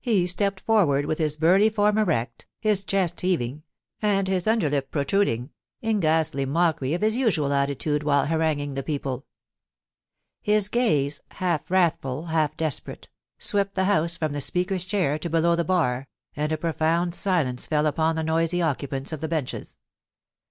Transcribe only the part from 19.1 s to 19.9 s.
of the benches.